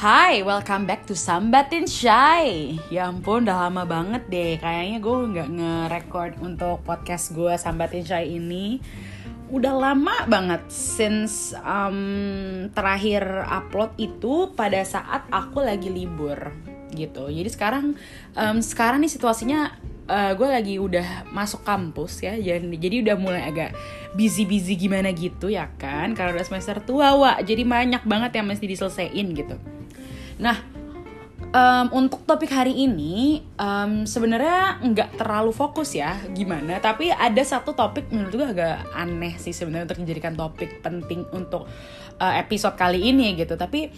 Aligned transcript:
Hai, 0.00 0.40
welcome 0.40 0.88
back 0.88 1.04
to 1.04 1.12
Sambatin 1.12 1.84
Shy. 1.84 2.72
Ya 2.88 3.12
ampun, 3.12 3.44
udah 3.44 3.68
lama 3.68 3.84
banget 3.84 4.32
deh. 4.32 4.56
Kayaknya 4.56 4.96
gue 4.96 5.16
nggak 5.28 5.48
nge-record 5.60 6.32
untuk 6.40 6.80
podcast 6.88 7.36
gue 7.36 7.52
Sambatin 7.60 8.00
Shy 8.00 8.40
ini. 8.40 8.80
Udah 9.52 9.76
lama 9.76 10.24
banget 10.24 10.64
Since 10.72 11.52
um, 11.60 12.00
terakhir 12.72 13.44
upload 13.44 13.92
itu 14.00 14.48
pada 14.56 14.80
saat 14.88 15.28
aku 15.28 15.60
lagi 15.60 15.92
libur 15.92 16.48
gitu. 16.96 17.28
Jadi 17.28 17.52
sekarang 17.52 17.92
um, 18.40 18.56
sekarang 18.64 19.04
nih 19.04 19.12
situasinya 19.12 19.68
uh, 20.08 20.32
gue 20.32 20.48
lagi 20.48 20.80
udah 20.80 21.28
masuk 21.28 21.60
kampus 21.60 22.24
ya. 22.24 22.40
Jadi, 22.40 22.72
jadi 22.80 23.04
udah 23.04 23.16
mulai 23.20 23.52
agak 23.52 23.76
busy-busy 24.16 24.80
gimana 24.80 25.12
gitu 25.12 25.52
ya 25.52 25.68
kan? 25.76 26.16
Karena 26.16 26.40
udah 26.40 26.46
semester 26.48 26.80
tua 26.80 27.12
wa 27.20 27.36
jadi 27.44 27.68
banyak 27.68 28.00
banget 28.08 28.40
yang 28.40 28.48
mesti 28.48 28.64
diselesaikan 28.64 29.36
gitu 29.36 29.60
nah 30.40 30.56
um, 31.54 31.86
untuk 31.94 32.22
topik 32.24 32.50
hari 32.50 32.74
ini 32.74 33.42
um, 33.58 34.06
sebenarnya 34.06 34.80
nggak 34.82 35.20
terlalu 35.20 35.52
fokus 35.54 35.94
ya 35.94 36.16
gimana. 36.32 36.78
Tapi 36.78 37.10
ada 37.10 37.42
satu 37.42 37.74
topik 37.74 38.10
menurut 38.10 38.32
gue 38.34 38.48
agak 38.56 38.90
aneh 38.94 39.36
sih 39.36 39.54
sebenarnya 39.54 39.90
untuk 39.90 40.00
dijadikan 40.06 40.34
topik 40.38 40.80
penting 40.82 41.26
untuk 41.34 41.66
uh, 42.18 42.34
episode 42.38 42.78
kali 42.78 43.10
ini 43.10 43.34
gitu. 43.38 43.54
Tapi 43.58 43.90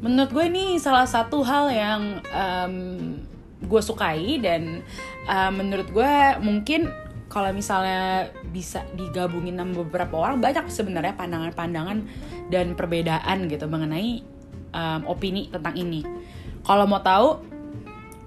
menurut 0.00 0.30
gue 0.32 0.44
ini 0.48 0.64
salah 0.80 1.06
satu 1.08 1.44
hal 1.44 1.70
yang 1.72 2.02
um, 2.32 2.74
gue 3.64 3.80
sukai 3.80 4.40
dan 4.40 4.84
uh, 5.28 5.52
menurut 5.52 5.88
gue 5.88 6.12
mungkin 6.44 6.92
kalau 7.32 7.50
misalnya 7.50 8.30
bisa 8.54 8.86
digabungin 8.94 9.58
sama 9.58 9.82
beberapa 9.82 10.22
orang 10.22 10.38
banyak 10.38 10.70
sebenarnya 10.70 11.18
pandangan-pandangan 11.18 11.98
dan 12.52 12.78
perbedaan 12.78 13.50
gitu 13.50 13.66
mengenai 13.66 14.22
um, 14.74 15.00
opini 15.06 15.46
tentang 15.48 15.78
ini. 15.78 16.02
Kalau 16.66 16.84
mau 16.90 16.98
tahu 17.00 17.38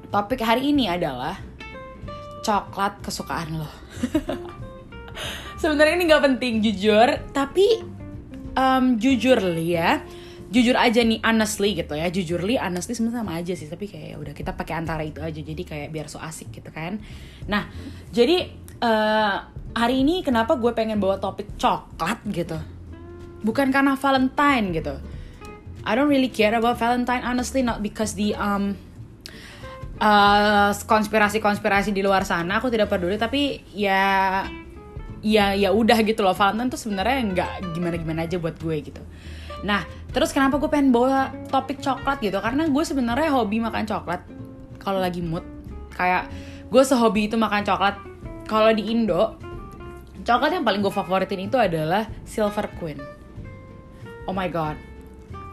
topik 0.08 0.40
hari 0.40 0.72
ini 0.72 0.88
adalah 0.88 1.36
coklat 2.42 3.04
kesukaan 3.04 3.60
lo. 3.60 3.70
sebenarnya 5.62 5.94
ini 6.00 6.04
nggak 6.08 6.24
penting 6.24 6.64
jujur, 6.64 7.08
tapi 7.36 7.84
um, 8.56 8.96
jujur 8.96 9.44
li 9.44 9.76
ya. 9.76 10.00
Jujur 10.48 10.80
aja 10.80 11.04
nih 11.04 11.20
honestly 11.28 11.76
gitu 11.76 11.92
ya. 12.00 12.08
Jujur 12.08 12.40
li 12.40 12.56
honestly 12.56 12.96
sebenarnya 12.96 13.20
sama 13.20 13.34
aja 13.36 13.52
sih. 13.52 13.68
Tapi 13.68 13.92
kayak 13.92 14.08
ya 14.08 14.16
udah 14.16 14.32
kita 14.32 14.56
pakai 14.56 14.80
antara 14.80 15.04
itu 15.04 15.20
aja. 15.20 15.36
Jadi 15.44 15.64
kayak 15.68 15.92
biar 15.92 16.08
so 16.08 16.24
asik 16.24 16.56
gitu 16.56 16.72
kan. 16.72 17.04
Nah 17.52 17.68
jadi 18.16 18.48
uh, 18.80 19.44
hari 19.76 20.08
ini 20.08 20.24
kenapa 20.24 20.56
gue 20.56 20.72
pengen 20.72 21.04
bawa 21.04 21.20
topik 21.20 21.60
coklat 21.60 22.24
gitu? 22.32 22.56
Bukan 23.44 23.76
karena 23.76 24.00
Valentine 24.00 24.72
gitu 24.72 24.96
I 25.88 25.96
don't 25.96 26.12
really 26.12 26.28
care 26.28 26.52
about 26.52 26.76
Valentine 26.76 27.24
honestly 27.24 27.64
not 27.64 27.80
because 27.80 28.12
the 28.20 28.36
um 28.36 28.76
uh, 30.04 30.76
konspirasi-konspirasi 30.76 31.96
di 31.96 32.04
luar 32.04 32.28
sana 32.28 32.60
aku 32.60 32.68
tidak 32.68 32.92
peduli 32.92 33.16
tapi 33.16 33.64
ya 33.72 34.44
ya 35.24 35.56
ya 35.56 35.72
udah 35.72 36.04
gitu 36.04 36.28
loh 36.28 36.36
Valentine 36.36 36.68
tuh 36.68 36.78
sebenarnya 36.78 37.18
nggak 37.32 37.52
gimana 37.72 37.96
gimana 37.96 38.20
aja 38.28 38.36
buat 38.36 38.60
gue 38.60 38.76
gitu 38.84 39.02
Nah, 39.66 39.82
terus 40.14 40.30
kenapa 40.30 40.62
gue 40.62 40.70
pengen 40.70 40.94
bawa 40.94 41.34
topik 41.50 41.82
coklat 41.82 42.22
gitu? 42.22 42.38
Karena 42.38 42.70
gue 42.70 42.84
sebenarnya 42.86 43.34
hobi 43.34 43.58
makan 43.58 43.90
coklat 43.90 44.22
kalau 44.78 45.02
lagi 45.02 45.24
mood. 45.24 45.42
Kayak 45.98 46.30
gue 46.70 46.84
sehobi 46.86 47.26
itu 47.26 47.40
makan 47.40 47.66
coklat. 47.66 47.98
Kalau 48.46 48.70
di 48.70 48.94
Indo, 48.94 49.34
coklat 50.22 50.52
yang 50.54 50.66
paling 50.66 50.82
gue 50.86 50.94
favoritin 50.94 51.50
itu 51.50 51.58
adalah 51.58 52.06
Silver 52.28 52.70
Queen. 52.78 53.02
Oh 54.30 54.36
my 54.36 54.46
god. 54.52 54.78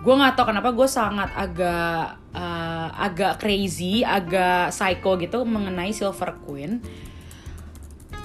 Gue 0.05 0.15
nggak 0.21 0.37
tau 0.37 0.45
kenapa 0.53 0.77
gue 0.77 0.85
sangat 0.85 1.33
agak 1.33 2.21
uh, 2.37 2.89
agak 2.93 3.41
crazy, 3.41 4.05
agak 4.05 4.69
psycho 4.69 5.17
gitu 5.17 5.49
mengenai 5.49 5.97
Silver 5.97 6.37
Queen. 6.45 6.85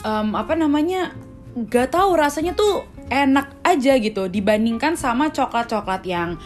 Um, 0.03 0.35
apa 0.35 0.59
namanya? 0.59 1.15
Gak 1.49 1.95
tau 1.97 2.13
rasanya 2.13 2.53
tuh 2.53 2.85
enak 3.09 3.65
aja 3.65 3.97
gitu 3.97 4.29
dibandingkan 4.29 4.93
sama 4.93 5.33
coklat-coklat 5.33 6.05
yang 6.05 6.37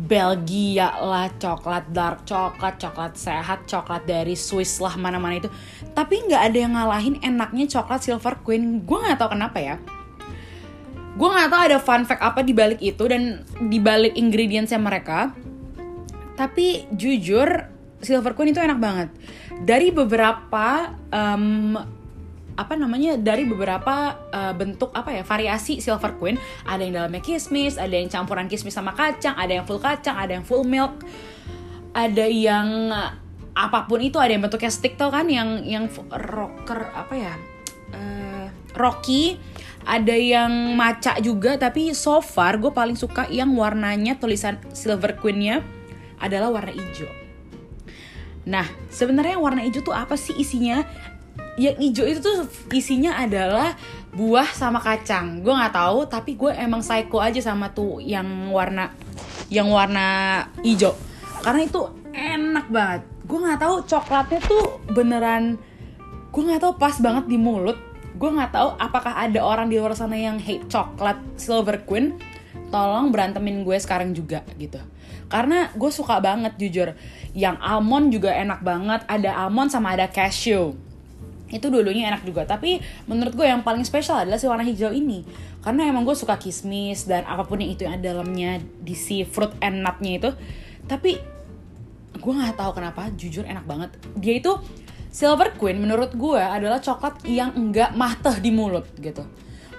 Belgia 0.00 0.96
lah, 0.96 1.28
coklat 1.36 1.92
dark 1.92 2.24
coklat, 2.24 2.80
coklat 2.80 3.14
sehat, 3.14 3.68
coklat 3.68 4.04
dari 4.08 4.32
Swiss 4.32 4.80
lah 4.80 4.96
mana-mana 4.96 5.38
itu. 5.38 5.50
Tapi 5.92 6.24
nggak 6.24 6.42
ada 6.50 6.58
yang 6.58 6.72
ngalahin 6.74 7.16
enaknya 7.20 7.68
coklat 7.68 8.00
Silver 8.04 8.40
Queen. 8.40 8.82
Gue 8.82 8.98
nggak 9.00 9.20
tahu 9.20 9.36
kenapa 9.36 9.58
ya. 9.60 9.76
Gue 11.20 11.28
nggak 11.28 11.52
tahu 11.52 11.62
ada 11.68 11.76
fun 11.76 12.08
fact 12.08 12.24
apa 12.24 12.40
di 12.40 12.56
balik 12.56 12.80
itu 12.80 13.04
dan 13.04 13.44
di 13.68 13.76
balik 13.76 14.16
ingredientsnya 14.16 14.80
mereka. 14.80 15.36
Tapi 16.32 16.88
jujur 16.96 17.68
Silver 18.00 18.32
Queen 18.32 18.56
itu 18.56 18.60
enak 18.64 18.80
banget. 18.80 19.12
Dari 19.60 19.92
beberapa 19.92 20.96
um, 21.12 21.76
apa 22.56 22.76
namanya 22.76 23.20
dari 23.20 23.44
beberapa 23.44 24.16
uh, 24.32 24.52
bentuk 24.56 24.92
apa 24.92 25.16
ya 25.16 25.22
variasi 25.24 25.80
silver 25.80 26.20
queen 26.20 26.36
ada 26.68 26.84
yang 26.84 27.00
dalamnya 27.00 27.24
kismis 27.24 27.80
ada 27.80 27.96
yang 27.96 28.12
campuran 28.12 28.52
kismis 28.52 28.76
sama 28.76 28.92
kacang 28.92 29.32
ada 29.32 29.56
yang 29.56 29.64
full 29.64 29.80
kacang 29.80 30.12
ada 30.12 30.36
yang 30.36 30.44
full 30.44 30.60
milk 30.68 31.00
ada 31.96 32.26
yang 32.28 32.92
apa 33.56 33.88
pun 33.88 34.04
itu 34.04 34.20
ada 34.20 34.36
yang 34.36 34.44
bentuknya 34.44 34.68
stick 34.68 35.00
tau 35.00 35.08
kan 35.08 35.24
yang 35.32 35.64
yang 35.64 35.88
rocker 36.12 36.92
apa 36.92 37.14
ya 37.16 37.34
uh, 37.94 38.46
rocky 38.76 39.38
ada 39.84 40.12
yang 40.12 40.76
maca 40.76 41.16
juga 41.24 41.56
tapi 41.56 41.96
so 41.96 42.20
far 42.20 42.60
gue 42.60 42.70
paling 42.70 42.94
suka 42.94 43.26
yang 43.32 43.52
warnanya 43.56 44.20
tulisan 44.20 44.60
silver 44.76 45.16
queennya 45.16 45.64
adalah 46.20 46.52
warna 46.52 46.72
hijau. 46.76 47.08
Nah, 48.44 48.68
sebenarnya 48.92 49.40
warna 49.40 49.64
hijau 49.64 49.80
tuh 49.80 49.96
apa 49.96 50.20
sih 50.20 50.36
isinya? 50.36 50.84
yang 51.60 51.76
hijau 51.76 52.08
itu 52.08 52.20
tuh 52.24 52.48
isinya 52.72 53.20
adalah 53.20 53.76
buah 54.16 54.48
sama 54.48 54.80
kacang. 54.80 55.44
Gue 55.44 55.52
nggak 55.52 55.74
tahu 55.76 56.08
tapi 56.08 56.34
gue 56.38 56.48
emang 56.56 56.80
psycho 56.80 57.20
aja 57.20 57.40
sama 57.44 57.68
tuh 57.76 58.00
yang 58.00 58.48
warna 58.48 58.96
yang 59.52 59.68
warna 59.68 60.48
hijau. 60.64 60.96
Karena 61.44 61.60
itu 61.68 61.80
enak 62.16 62.66
banget. 62.72 63.02
Gue 63.28 63.38
nggak 63.44 63.60
tahu 63.60 63.76
coklatnya 63.84 64.40
tuh 64.40 64.80
beneran 64.88 65.60
gue 66.30 66.42
nggak 66.46 66.62
tahu 66.62 66.72
pas 66.78 66.96
banget 67.02 67.26
di 67.26 67.36
mulut. 67.38 67.78
Gue 68.14 68.30
nggak 68.30 68.52
tahu 68.54 68.68
apakah 68.78 69.18
ada 69.18 69.40
orang 69.42 69.66
di 69.70 69.78
luar 69.78 69.94
sana 69.94 70.14
yang 70.14 70.38
hate 70.38 70.66
coklat 70.70 71.18
silver 71.34 71.82
queen. 71.82 72.18
Tolong 72.70 73.10
berantemin 73.10 73.66
gue 73.66 73.76
sekarang 73.82 74.14
juga 74.14 74.46
gitu. 74.54 74.78
Karena 75.26 75.70
gue 75.74 75.90
suka 75.90 76.22
banget 76.22 76.54
jujur. 76.58 76.94
Yang 77.34 77.56
almond 77.62 78.14
juga 78.14 78.30
enak 78.34 78.62
banget. 78.62 79.00
Ada 79.10 79.46
almond 79.46 79.70
sama 79.70 79.94
ada 79.94 80.06
cashew. 80.06 80.74
Itu 81.50 81.66
dulunya 81.66 82.10
enak 82.14 82.22
juga. 82.22 82.46
Tapi 82.46 82.78
menurut 83.10 83.34
gue 83.34 83.46
yang 83.46 83.66
paling 83.66 83.82
spesial 83.82 84.22
adalah 84.22 84.38
si 84.38 84.46
warna 84.46 84.62
hijau 84.62 84.94
ini. 84.94 85.26
Karena 85.66 85.90
emang 85.90 86.06
gue 86.06 86.14
suka 86.14 86.38
kismis 86.38 87.10
dan 87.10 87.26
apa 87.26 87.42
pun 87.42 87.58
yang 87.58 87.74
itu 87.74 87.82
yang 87.86 87.98
ada 87.98 88.14
dalamnya 88.14 88.62
di 88.78 88.94
si 88.94 89.26
fruit 89.26 89.50
and 89.58 89.82
nutnya 89.82 90.12
itu. 90.18 90.30
Tapi 90.86 91.18
gue 92.10 92.32
nggak 92.34 92.54
tahu 92.54 92.70
kenapa 92.78 93.10
jujur 93.18 93.42
enak 93.46 93.66
banget. 93.66 93.90
Dia 94.18 94.38
itu 94.38 94.52
silver 95.10 95.52
queen 95.58 95.82
menurut 95.82 96.14
gue 96.14 96.38
adalah 96.38 96.78
coklat 96.78 97.26
yang 97.26 97.50
enggak 97.58 97.92
mateh 97.98 98.38
di 98.38 98.54
mulut 98.54 98.86
gitu. 99.02 99.26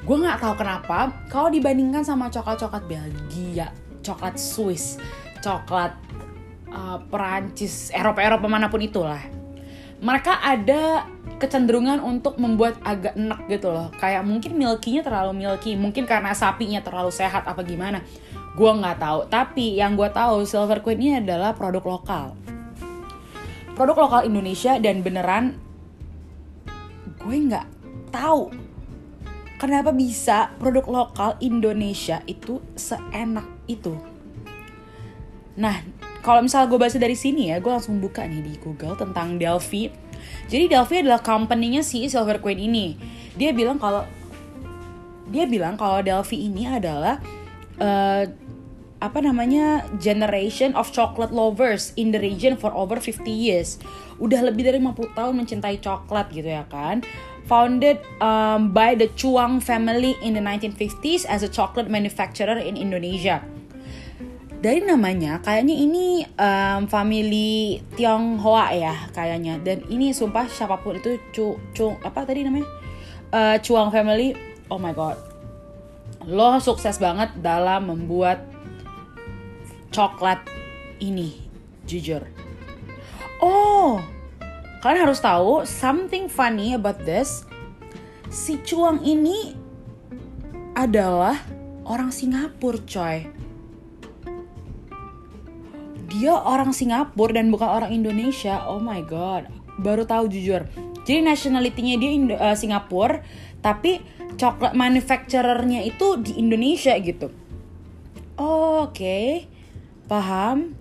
Gue 0.03 0.17
nggak 0.19 0.43
tahu 0.43 0.53
kenapa 0.59 1.25
kalau 1.31 1.47
dibandingkan 1.47 2.03
sama 2.03 2.27
coklat 2.27 2.59
coklat 2.59 2.83
Belgia 2.85 3.71
coklat 4.01 4.35
Swiss 4.35 4.97
coklat 5.39 5.93
uh, 6.73 6.97
Perancis 7.07 7.93
Eropa 7.93 8.19
Eropa 8.21 8.49
mana 8.49 8.67
pun 8.67 8.81
itulah 8.81 9.21
mereka 10.01 10.41
ada 10.41 11.05
kecenderungan 11.37 12.01
untuk 12.01 12.41
membuat 12.41 12.77
agak 12.81 13.13
enak 13.13 13.45
gitu 13.49 13.69
loh. 13.69 13.93
Kayak 14.01 14.25
mungkin 14.25 14.57
milkinya 14.57 15.01
terlalu 15.05 15.45
milky 15.45 15.77
mungkin 15.77 16.09
karena 16.09 16.33
sapinya 16.33 16.81
terlalu 16.81 17.13
sehat 17.13 17.45
apa 17.45 17.61
gimana. 17.61 18.01
Gue 18.57 18.71
nggak 18.73 18.97
tahu. 18.97 19.19
Tapi 19.29 19.77
yang 19.77 19.93
gue 19.93 20.09
tahu 20.09 20.41
Silver 20.45 20.81
Queen 20.81 20.97
ini 21.01 21.13
adalah 21.21 21.53
produk 21.53 21.97
lokal 21.97 22.33
produk 23.81 23.97
lokal 24.05 24.21
Indonesia 24.29 24.77
dan 24.77 25.01
beneran 25.01 25.57
gue 27.17 27.35
nggak 27.49 27.65
tahu 28.13 28.53
kenapa 29.57 29.89
bisa 29.89 30.53
produk 30.61 30.85
lokal 30.85 31.33
Indonesia 31.41 32.21
itu 32.29 32.61
seenak 32.77 33.49
itu 33.65 33.97
nah 35.57 35.81
kalau 36.21 36.45
misalnya 36.45 36.69
gue 36.69 36.77
baca 36.77 36.97
dari 37.01 37.17
sini 37.17 37.49
ya 37.49 37.57
gue 37.57 37.73
langsung 37.73 37.97
buka 37.97 38.21
nih 38.29 38.45
di 38.45 38.53
Google 38.61 38.93
tentang 38.93 39.41
Delphi 39.41 40.11
jadi 40.47 40.67
Delphi 40.67 41.01
adalah 41.03 41.21
company-nya 41.21 41.81
si 41.81 42.05
Silver 42.07 42.39
Queen 42.43 42.59
ini. 42.59 42.95
Dia 43.35 43.55
bilang 43.55 43.79
kalau 43.79 44.03
dia 45.31 45.47
bilang 45.47 45.79
kalau 45.79 46.03
Delphi 46.03 46.51
ini 46.51 46.67
adalah 46.67 47.23
uh, 47.79 48.23
apa 49.01 49.17
namanya 49.19 49.81
generation 49.97 50.77
of 50.77 50.93
chocolate 50.93 51.33
lovers 51.33 51.91
in 51.97 52.13
the 52.13 52.21
region 52.21 52.53
for 52.53 52.69
over 52.71 53.01
50 53.01 53.25
years. 53.27 53.81
Udah 54.21 54.45
lebih 54.45 54.69
dari 54.69 54.77
50 54.77 55.17
tahun 55.17 55.33
mencintai 55.41 55.81
coklat 55.81 56.29
gitu 56.29 56.53
ya 56.53 56.69
kan. 56.69 57.01
Founded 57.49 57.97
um, 58.21 58.69
by 58.69 58.93
the 58.93 59.09
Chuang 59.17 59.57
family 59.57 60.13
in 60.21 60.37
the 60.37 60.43
1950s 60.45 61.25
as 61.25 61.41
a 61.41 61.49
chocolate 61.49 61.89
manufacturer 61.89 62.61
in 62.61 62.77
Indonesia. 62.77 63.41
dari 64.61 64.77
namanya 64.85 65.41
kayaknya 65.41 65.73
ini 65.73 66.21
um, 66.37 66.85
family 66.85 67.81
Tionghoa 67.97 68.69
ya 68.77 68.93
kayaknya 69.09 69.57
dan 69.57 69.81
ini 69.89 70.13
sumpah 70.13 70.45
siapa 70.45 70.77
pun 70.85 71.01
itu 71.01 71.17
cu, 71.33 71.57
cu 71.73 71.97
apa 72.05 72.29
tadi 72.29 72.45
namanya 72.45 72.69
uh, 73.33 73.57
Chuang 73.57 73.89
family 73.89 74.37
oh 74.69 74.77
my 74.77 74.93
god 74.93 75.17
lo 76.29 76.61
sukses 76.61 77.01
banget 77.01 77.33
dalam 77.41 77.89
membuat 77.89 78.45
coklat 79.91 80.39
ini 81.03 81.35
jujur. 81.85 82.23
Oh 83.43 83.99
kalian 84.81 85.05
harus 85.05 85.21
tahu 85.21 85.67
something 85.67 86.25
funny 86.25 86.73
about 86.73 86.97
this. 87.05 87.45
Si 88.31 88.57
Chuang 88.65 89.03
ini 89.05 89.53
adalah 90.73 91.37
orang 91.85 92.09
Singapura 92.09 92.81
coy. 92.87 93.17
Dia 96.11 96.35
orang 96.35 96.75
Singapura 96.75 97.35
dan 97.35 97.51
bukan 97.51 97.69
orang 97.69 97.91
Indonesia. 97.91 98.63
Oh 98.67 98.79
my 98.79 99.03
god. 99.05 99.47
Baru 99.79 100.03
tahu 100.03 100.27
jujur. 100.27 100.67
Jadi 101.01 101.21
nationality-nya 101.23 101.95
dia 101.97 102.11
Indo 102.13 102.35
uh, 102.37 102.53
Singapura 102.53 103.25
tapi 103.61 104.01
coklat 104.37 104.73
manufacturernya 104.73 105.85
itu 105.85 106.17
di 106.17 106.41
Indonesia 106.41 106.97
gitu. 106.97 107.29
Oh, 108.41 108.89
oke. 108.89 108.97
okay. 108.97 109.45
Paham 110.11 110.75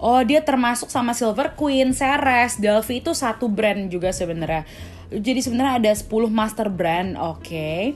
Oh 0.00 0.24
dia 0.24 0.40
termasuk 0.40 0.88
sama 0.88 1.12
Silver 1.12 1.52
Queen, 1.52 1.92
Ceres, 1.92 2.56
Delphi 2.56 3.04
itu 3.04 3.12
satu 3.12 3.52
brand 3.52 3.92
juga 3.92 4.16
sebenarnya. 4.16 4.64
Jadi 5.12 5.44
sebenarnya 5.44 5.76
ada 5.76 5.92
10 5.92 6.08
master 6.32 6.72
brand, 6.72 7.20
oke. 7.20 7.44
Okay. 7.44 7.92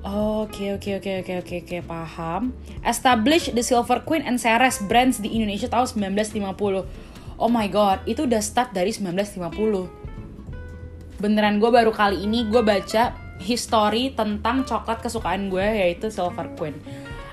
Oke 0.00 0.72
oke 0.76 1.00
oke 1.00 1.12
oke 1.24 1.32
oke 1.44 1.56
oke 1.64 1.78
paham. 1.84 2.52
Establish 2.84 3.52
the 3.56 3.64
Silver 3.64 4.04
Queen 4.04 4.20
and 4.20 4.36
Ceres 4.36 4.84
brands 4.84 5.16
di 5.16 5.32
Indonesia 5.32 5.68
tahun 5.68 6.16
1950. 6.16 7.40
Oh 7.40 7.48
my 7.48 7.68
god, 7.72 8.04
itu 8.04 8.28
udah 8.28 8.44
start 8.44 8.76
dari 8.76 8.92
1950. 8.92 11.24
Beneran 11.24 11.56
gue 11.56 11.70
baru 11.72 11.92
kali 11.92 12.20
ini 12.20 12.44
gue 12.52 12.60
baca 12.60 13.16
history 13.40 14.12
tentang 14.12 14.68
coklat 14.68 15.00
kesukaan 15.00 15.48
gue 15.48 15.64
yaitu 15.64 16.12
Silver 16.12 16.52
Queen. 16.60 16.76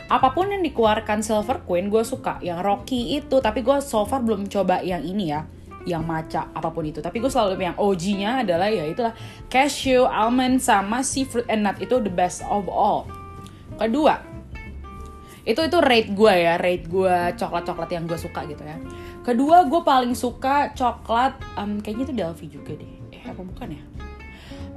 Apa 0.08 0.32
pun 0.32 0.48
yang 0.48 0.64
dikeluarkan 0.64 1.20
Silver 1.20 1.68
Queen 1.68 1.92
gue 1.92 2.00
suka. 2.08 2.40
Yang 2.40 2.60
Rocky 2.64 3.20
itu, 3.20 3.44
tapi 3.44 3.60
gue 3.60 3.78
so 3.84 4.08
far 4.08 4.24
belum 4.24 4.48
coba 4.48 4.80
yang 4.80 5.04
ini 5.04 5.36
ya. 5.36 5.44
Yang 5.84 6.04
maca 6.04 6.42
apa 6.56 6.72
pun 6.72 6.88
itu. 6.88 7.04
Tapi 7.04 7.20
gue 7.20 7.28
selalu 7.28 7.60
yang 7.60 7.76
OG-nya 7.76 8.48
adalah 8.48 8.72
ya 8.72 8.88
itulah 8.88 9.12
cashew 9.52 10.08
almond 10.08 10.64
sama 10.64 11.04
seafood 11.04 11.44
and 11.52 11.68
nut. 11.68 11.76
Itu 11.84 12.00
the 12.00 12.12
best 12.12 12.44
of 12.48 12.72
all. 12.72 13.08
Kedua 13.76 14.38
itu 15.48 15.64
itu 15.64 15.78
rate 15.80 16.12
gue 16.12 16.34
ya. 16.44 16.60
Rate 16.60 16.86
gue 16.92 17.16
coklat 17.40 17.64
coklat 17.64 17.90
yang 17.96 18.04
gue 18.04 18.20
suka 18.20 18.44
gitu 18.48 18.64
ya. 18.68 18.76
Kedua 19.24 19.64
gue 19.64 19.80
paling 19.80 20.12
suka 20.12 20.76
coklat 20.76 21.40
um, 21.56 21.80
kayaknya 21.80 22.04
itu 22.12 22.16
Delphi 22.16 22.48
juga 22.52 22.76
deh. 22.76 22.94
Eh 23.16 23.24
apa 23.24 23.40
bukan 23.44 23.72
ya 23.72 23.97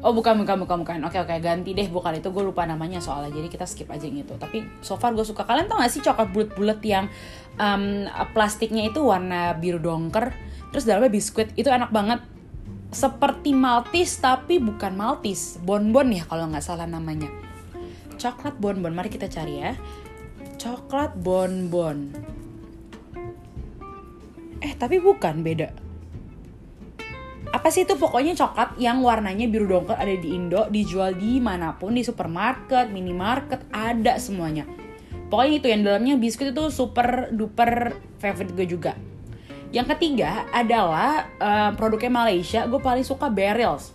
Oh 0.00 0.16
bukan 0.16 0.40
bukan 0.40 0.56
bukan 0.64 0.76
bukan. 0.80 0.98
Oke 1.04 1.20
oke 1.20 1.36
ganti 1.44 1.76
deh 1.76 1.88
bukan 1.92 2.16
itu. 2.16 2.32
Gue 2.32 2.40
lupa 2.40 2.64
namanya 2.64 3.04
soalnya 3.04 3.36
Jadi 3.36 3.48
kita 3.52 3.68
skip 3.68 3.88
aja 3.92 4.08
yang 4.08 4.24
itu. 4.24 4.32
Tapi 4.40 4.64
so 4.80 4.96
far 4.96 5.12
gue 5.12 5.24
suka. 5.24 5.44
Kalian 5.44 5.68
tau 5.68 5.76
gak 5.76 5.92
sih 5.92 6.00
coklat 6.00 6.32
bulat-bulat 6.32 6.80
yang 6.80 7.04
um, 7.60 8.08
Plastiknya 8.32 8.88
itu 8.88 9.04
warna 9.04 9.52
biru 9.56 9.76
dongker 9.76 10.32
terus 10.72 10.88
dalamnya 10.88 11.12
biskuit. 11.12 11.52
Itu 11.52 11.68
enak 11.68 11.92
banget. 11.92 12.24
Seperti 12.90 13.52
maltis 13.54 14.18
tapi 14.18 14.58
bukan 14.58 14.96
maltis 14.96 15.60
bonbon 15.62 16.10
ya 16.10 16.24
kalau 16.24 16.48
nggak 16.48 16.64
salah 16.64 16.88
namanya. 16.88 17.28
Coklat 18.16 18.56
bonbon. 18.56 18.96
Mari 18.96 19.12
kita 19.12 19.28
cari 19.28 19.60
ya. 19.60 19.76
Coklat 20.56 21.12
bonbon. 21.20 22.16
Eh 24.64 24.72
tapi 24.80 24.96
bukan. 24.96 25.44
Beda 25.44 25.89
apa 27.50 27.68
sih 27.68 27.82
itu 27.82 27.98
pokoknya 27.98 28.38
coklat 28.38 28.78
yang 28.78 29.02
warnanya 29.02 29.50
biru 29.50 29.66
dongker 29.66 29.98
ada 29.98 30.14
di 30.14 30.34
Indo 30.34 30.70
dijual 30.70 31.18
di 31.18 31.42
mana 31.42 31.74
pun 31.74 31.98
di 31.98 32.06
supermarket 32.06 32.94
minimarket 32.94 33.66
ada 33.74 34.18
semuanya 34.22 34.66
pokoknya 35.28 35.54
itu 35.58 35.66
yang 35.66 35.82
dalamnya 35.82 36.14
biskuit 36.14 36.54
itu 36.54 36.70
super 36.70 37.34
duper 37.34 37.98
favorite 38.22 38.54
gue 38.54 38.66
juga 38.70 38.94
yang 39.70 39.86
ketiga 39.86 40.50
adalah 40.50 41.30
uh, 41.38 41.70
produknya 41.78 42.10
Malaysia, 42.10 42.66
gue 42.66 42.82
paling 42.82 43.06
suka 43.06 43.30
Barrels. 43.30 43.94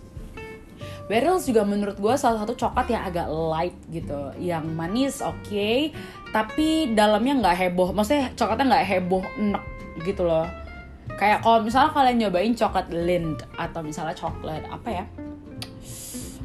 Barrels 1.04 1.44
juga 1.44 1.68
menurut 1.68 2.00
gue 2.00 2.14
salah 2.16 2.40
satu 2.40 2.56
coklat 2.56 2.88
yang 2.88 3.04
agak 3.04 3.28
light 3.28 3.76
gitu, 3.92 4.32
yang 4.40 4.64
manis 4.72 5.20
oke, 5.20 5.36
okay, 5.44 5.92
tapi 6.32 6.96
dalamnya 6.96 7.44
nggak 7.44 7.56
heboh. 7.60 7.92
Maksudnya 7.92 8.32
coklatnya 8.34 8.66
nggak 8.72 8.86
heboh 8.88 9.24
enek 9.36 9.64
gitu 10.02 10.24
loh. 10.24 10.48
Kayak 11.16 11.40
kalau 11.40 11.64
misalnya 11.64 11.90
kalian 11.96 12.16
nyobain 12.20 12.52
coklat 12.52 12.86
Lind 12.92 13.40
atau 13.56 13.80
misalnya 13.80 14.12
coklat 14.12 14.62
apa 14.68 14.88
ya, 14.92 15.04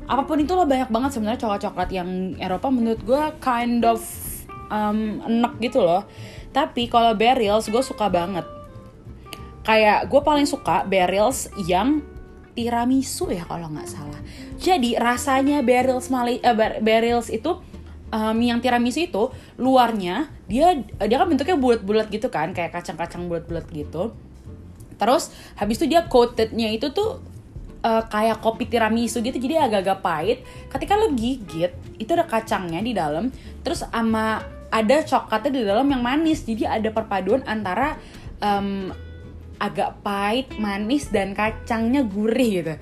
apa 0.08 0.24
pun 0.24 0.40
itu 0.40 0.56
loh 0.56 0.64
banyak 0.64 0.88
banget 0.88 1.20
sebenarnya 1.20 1.40
coklat-coklat 1.44 1.90
yang 1.92 2.40
Eropa 2.40 2.68
menurut 2.72 3.04
gue 3.04 3.24
kind 3.44 3.84
of 3.84 4.00
um, 4.72 5.20
enek 5.28 5.72
gitu 5.72 5.84
loh. 5.84 6.08
Tapi 6.56 6.88
kalau 6.88 7.16
Barrels 7.16 7.68
gue 7.68 7.84
suka 7.84 8.08
banget 8.08 8.44
kayak 9.62 10.10
gue 10.10 10.22
paling 10.22 10.50
suka 10.50 10.86
barrels 10.90 11.50
yang 11.70 12.02
tiramisu 12.58 13.32
ya 13.32 13.46
kalau 13.48 13.72
nggak 13.72 13.88
salah. 13.88 14.20
Jadi 14.60 14.98
rasanya 15.00 15.64
barrels 15.64 16.12
Mali 16.12 16.42
uh, 16.44 17.24
itu 17.32 17.52
um, 18.12 18.38
yang 18.42 18.60
tiramisu 18.60 19.08
itu 19.08 19.24
luarnya 19.56 20.28
dia 20.50 20.76
dia 20.82 21.18
kan 21.18 21.28
bentuknya 21.30 21.56
bulat-bulat 21.56 22.12
gitu 22.12 22.28
kan 22.28 22.52
kayak 22.52 22.76
kacang-kacang 22.76 23.30
bulat-bulat 23.32 23.70
gitu. 23.72 24.12
Terus 25.02 25.34
habis 25.58 25.82
itu 25.82 25.90
dia 25.90 26.06
coatednya 26.06 26.70
itu 26.70 26.94
tuh 26.94 27.18
uh, 27.82 28.04
kayak 28.06 28.38
kopi 28.38 28.70
tiramisu 28.70 29.26
gitu 29.26 29.42
jadi 29.42 29.66
agak-agak 29.66 30.00
pahit. 30.06 30.40
Ketika 30.70 30.94
lo 30.94 31.10
gigit 31.18 31.74
itu 31.98 32.12
ada 32.14 32.30
kacangnya 32.30 32.82
di 32.86 32.94
dalam, 32.94 33.34
terus 33.66 33.82
sama 33.82 34.46
ada 34.70 35.02
coklatnya 35.02 35.52
di 35.52 35.62
dalam 35.66 35.90
yang 35.90 36.06
manis. 36.06 36.46
Jadi 36.46 36.70
ada 36.70 36.90
perpaduan 36.94 37.42
antara 37.50 37.98
um, 38.40 38.94
agak 39.62 40.02
pahit, 40.02 40.48
manis 40.58 41.10
dan 41.14 41.38
kacangnya 41.38 42.02
gurih 42.02 42.52
gitu. 42.62 42.74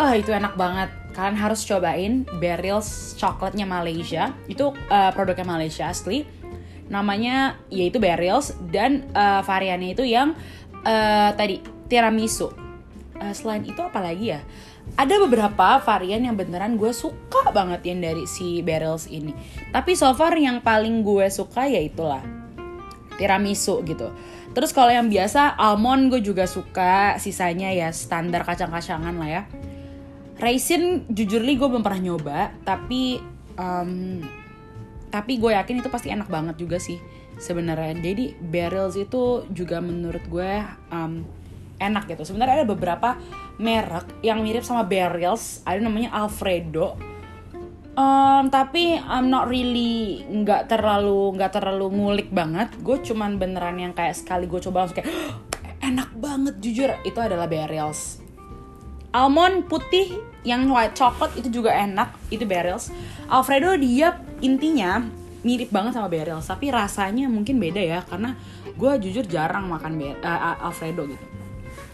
Oh 0.00 0.12
itu 0.12 0.32
enak 0.32 0.56
banget. 0.56 0.88
Kalian 1.12 1.36
harus 1.36 1.60
cobain 1.68 2.24
Barrels 2.40 3.12
coklatnya 3.20 3.68
Malaysia. 3.68 4.32
Itu 4.48 4.72
uh, 4.88 5.10
produknya 5.12 5.44
Malaysia 5.44 5.92
asli. 5.92 6.24
Namanya 6.88 7.60
yaitu 7.68 8.00
Barrels 8.00 8.56
dan 8.72 9.08
uh, 9.12 9.44
variannya 9.44 9.92
itu 9.92 10.04
yang 10.08 10.32
uh, 10.86 11.30
tadi 11.34 11.62
tiramisu. 11.86 12.48
Uh, 13.18 13.34
selain 13.34 13.62
itu 13.66 13.78
apa 13.78 14.02
lagi 14.02 14.34
ya? 14.34 14.40
Ada 14.98 15.22
beberapa 15.22 15.78
varian 15.80 16.26
yang 16.26 16.34
beneran 16.34 16.74
gue 16.74 16.90
suka 16.90 17.54
banget 17.54 17.86
yang 17.86 18.02
dari 18.02 18.26
si 18.26 18.60
Barrels 18.60 19.06
ini. 19.06 19.32
Tapi 19.70 19.94
so 19.94 20.10
far 20.12 20.34
yang 20.34 20.60
paling 20.60 21.06
gue 21.06 21.30
suka 21.30 21.70
ya 21.70 21.78
itulah 21.78 22.22
tiramisu 23.16 23.84
gitu 23.84 24.10
Terus 24.52 24.70
kalau 24.76 24.92
yang 24.92 25.08
biasa 25.08 25.56
almond 25.56 26.12
gue 26.12 26.20
juga 26.20 26.44
suka, 26.44 27.16
sisanya 27.16 27.72
ya 27.72 27.88
standar 27.88 28.44
kacang-kacangan 28.44 29.16
lah 29.16 29.28
ya. 29.28 29.42
Raisin 30.36 31.08
jujur 31.08 31.40
li 31.40 31.56
gue 31.56 31.64
belum 31.64 31.80
pernah 31.80 32.12
nyoba, 32.12 32.52
tapi 32.60 33.16
um, 33.56 34.20
tapi 35.08 35.40
gue 35.40 35.56
yakin 35.56 35.80
itu 35.80 35.88
pasti 35.88 36.12
enak 36.12 36.28
banget 36.28 36.56
juga 36.60 36.80
sih 36.80 36.96
sebenarnya. 37.42 37.98
Jadi 37.98 38.38
barrels 38.38 38.94
itu 38.94 39.42
juga 39.50 39.82
menurut 39.82 40.22
gue 40.30 40.62
um, 40.94 41.26
enak 41.82 42.06
gitu. 42.14 42.22
Sebenarnya 42.22 42.62
ada 42.62 42.68
beberapa 42.70 43.18
merek 43.58 44.22
yang 44.22 44.46
mirip 44.46 44.62
sama 44.62 44.86
barrels, 44.86 45.66
ada 45.66 45.82
namanya 45.82 46.14
Alfredo 46.14 47.12
Um, 47.92 48.48
tapi 48.48 48.96
I'm 48.96 49.28
not 49.28 49.52
really 49.52 50.24
nggak 50.24 50.72
terlalu 50.72 51.36
nggak 51.36 51.60
terlalu 51.60 51.92
ngulik 51.92 52.28
banget. 52.32 52.72
Gue 52.80 52.96
cuman 53.04 53.36
beneran 53.36 53.76
yang 53.76 53.92
kayak 53.92 54.16
sekali 54.16 54.48
gue 54.48 54.56
coba 54.64 54.84
langsung 54.88 55.04
kayak 55.04 55.12
enak 55.84 56.08
banget 56.16 56.54
jujur 56.64 56.88
itu 57.04 57.18
adalah 57.20 57.44
Barrels. 57.44 58.24
Almond 59.12 59.68
putih 59.68 60.08
yang 60.40 60.72
white 60.72 60.96
chocolate 60.96 61.36
itu 61.36 61.60
juga 61.60 61.76
enak 61.76 62.16
itu 62.32 62.48
Barrels. 62.48 62.88
Alfredo 63.28 63.76
dia 63.76 64.16
intinya 64.40 65.04
mirip 65.42 65.74
banget 65.74 65.98
sama 65.98 66.06
Barrels 66.06 66.46
tapi 66.46 66.70
rasanya 66.70 67.26
mungkin 67.26 67.58
beda 67.58 67.82
ya 67.82 68.00
karena 68.06 68.38
gue 68.72 68.92
jujur 69.02 69.26
jarang 69.26 69.68
makan 69.68 70.22
uh, 70.22 70.66
Alfredo 70.66 71.06
gitu. 71.06 71.26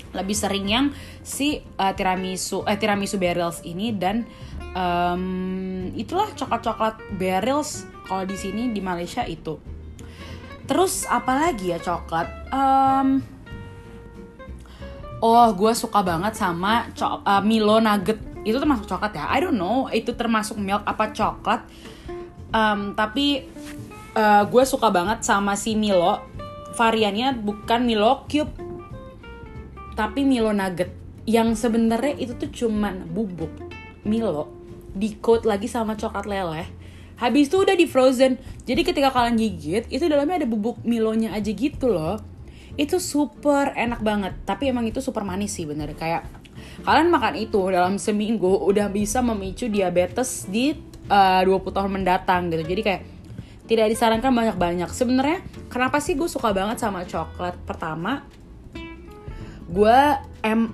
Lebih 0.09 0.37
sering 0.37 0.67
yang 0.69 0.87
si 1.21 1.61
uh, 1.77 1.93
tiramisu 1.93 2.65
eh 2.65 2.81
tiramisu 2.81 3.21
Barrels 3.21 3.61
ini 3.65 3.93
dan 3.93 4.25
um, 4.73 5.93
itulah 5.97 6.33
coklat-coklat 6.33 7.01
barrels 7.17 7.85
kalau 8.09 8.25
di 8.25 8.37
sini 8.37 8.73
di 8.73 8.81
Malaysia 8.81 9.25
itu. 9.25 9.61
Terus 10.69 11.09
apalagi 11.09 11.73
ya 11.73 11.79
coklat? 11.81 12.29
Um, 12.53 13.25
oh 15.25 15.49
gue 15.57 15.73
suka 15.73 16.05
banget 16.05 16.37
sama 16.37 16.89
uh, 17.01 17.43
Milo 17.45 17.81
Nugget. 17.81 18.21
Itu 18.45 18.61
termasuk 18.61 18.89
coklat 18.89 19.13
ya? 19.17 19.29
I 19.29 19.45
don't 19.45 19.57
know 19.57 19.89
itu 19.93 20.13
termasuk 20.13 20.57
milk 20.61 20.85
apa 20.85 21.13
coklat 21.13 21.65
um, 22.53 22.97
tapi 22.97 23.47
uh, 24.17 24.45
gue 24.49 24.65
suka 24.65 24.89
banget 24.93 25.25
sama 25.25 25.55
si 25.55 25.75
Milo. 25.75 26.21
Variannya 26.79 27.35
bukan 27.43 27.83
Milo 27.83 28.23
Cube 28.31 28.55
tapi 29.99 30.23
Milo 30.23 30.55
Nugget. 30.55 30.95
Yang 31.29 31.67
sebenarnya 31.67 32.15
itu 32.17 32.33
tuh 32.39 32.49
cuman 32.49 33.11
bubuk 33.11 33.51
Milo 34.07 34.49
di 34.95 35.19
coat 35.19 35.45
lagi 35.45 35.67
sama 35.67 35.99
coklat 35.99 36.25
leleh. 36.25 36.69
Habis 37.19 37.51
itu 37.51 37.67
udah 37.67 37.75
di 37.75 37.85
frozen 37.91 38.39
jadi 38.63 38.87
ketika 38.87 39.11
kalian 39.11 39.35
gigit 39.35 39.85
itu 39.91 40.07
dalamnya 40.07 40.47
ada 40.47 40.49
bubuk 40.49 40.81
Milonya 40.87 41.35
aja 41.35 41.51
gitu 41.51 41.91
loh. 41.91 42.23
Itu 42.79 43.03
super 43.03 43.75
enak 43.75 44.01
banget. 44.07 44.39
Tapi 44.47 44.71
emang 44.71 44.87
itu 44.87 45.03
super 45.03 45.27
manis 45.27 45.59
sih 45.59 45.67
bener. 45.67 45.91
Kayak 45.99 46.31
kalian 46.87 47.11
makan 47.11 47.35
itu 47.35 47.59
dalam 47.75 47.99
seminggu 47.99 48.63
udah 48.63 48.87
bisa 48.87 49.19
memicu 49.19 49.67
diabetes 49.67 50.47
di 50.47 50.88
uh, 51.09 51.43
20 51.45 51.77
tahun 51.77 51.91
mendatang 51.91 52.53
gitu. 52.53 52.65
Jadi 52.65 52.83
kayak 52.85 53.03
tidak 53.69 53.87
disarankan 53.93 54.33
banyak-banyak. 54.33 54.89
Sebenarnya 54.89 55.45
kenapa 55.69 56.01
sih 56.01 56.17
gue 56.17 56.29
suka 56.29 56.57
banget 56.57 56.81
sama 56.81 57.05
coklat? 57.05 57.57
Pertama 57.69 58.25
gue 59.69 59.99
em 60.41 60.73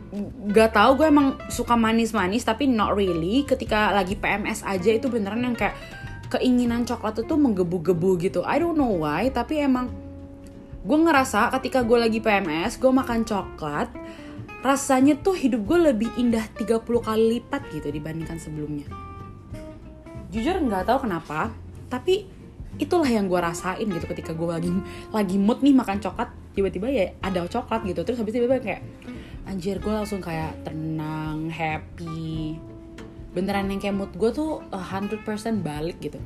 gak 0.55 0.79
tau 0.79 0.95
gue 0.95 1.11
emang 1.11 1.35
suka 1.51 1.75
manis-manis 1.75 2.47
tapi 2.47 2.71
not 2.71 2.95
really. 2.95 3.43
Ketika 3.43 3.91
lagi 3.91 4.15
PMS 4.15 4.63
aja 4.63 4.91
itu 4.95 5.11
beneran 5.11 5.43
yang 5.43 5.59
kayak 5.59 5.75
keinginan 6.31 6.87
coklat 6.87 7.27
itu 7.27 7.35
menggebu-gebu 7.35 8.23
gitu. 8.23 8.47
I 8.47 8.63
don't 8.63 8.79
know 8.79 9.03
why 9.03 9.31
tapi 9.35 9.59
emang 9.59 9.91
gue 10.85 10.99
ngerasa 11.01 11.49
ketika 11.59 11.81
gue 11.81 11.97
lagi 11.97 12.21
PMS 12.21 12.77
gue 12.77 12.93
makan 12.93 13.25
coklat 13.25 13.89
rasanya 14.61 15.17
tuh 15.17 15.33
hidup 15.33 15.65
gue 15.65 15.93
lebih 15.93 16.13
indah 16.21 16.45
30 16.61 16.85
kali 16.85 17.25
lipat 17.41 17.73
gitu 17.73 17.89
dibandingkan 17.89 18.37
sebelumnya 18.37 18.85
jujur 20.35 20.59
nggak 20.59 20.91
tahu 20.91 21.07
kenapa 21.07 21.55
tapi 21.87 22.27
itulah 22.75 23.07
yang 23.07 23.31
gue 23.31 23.39
rasain 23.39 23.87
gitu 23.87 24.07
ketika 24.11 24.35
gue 24.35 24.51
lagi 24.51 24.71
lagi 25.15 25.39
mood 25.39 25.63
nih 25.63 25.71
makan 25.71 26.03
coklat 26.03 26.35
tiba-tiba 26.55 26.87
ya 26.91 27.15
ada 27.23 27.47
coklat 27.47 27.87
gitu. 27.87 28.01
Terus 28.07 28.19
habis 28.23 28.35
tiba-tiba 28.35 28.63
kayak 28.63 28.83
anjir 29.47 29.79
gue 29.83 29.93
langsung 29.93 30.23
kayak 30.23 30.55
tenang 30.67 31.51
happy. 31.51 32.59
Beneran 33.35 33.71
yang 33.71 33.83
kayak 33.83 33.97
mood 33.99 34.13
gue 34.15 34.31
tuh 34.31 34.63
100% 34.71 35.23
balik 35.63 35.99
gitu. 36.03 36.19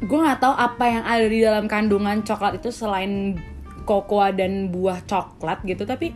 Gue 0.00 0.18
nggak 0.20 0.40
tahu 0.40 0.54
apa 0.56 0.84
yang 0.88 1.04
ada 1.04 1.26
di 1.28 1.40
dalam 1.44 1.68
kandungan 1.68 2.24
coklat 2.24 2.60
itu 2.60 2.72
selain 2.72 3.40
kokoa 3.84 4.32
dan 4.32 4.68
buah 4.68 5.02
coklat 5.08 5.64
gitu 5.64 5.82
tapi 5.88 6.12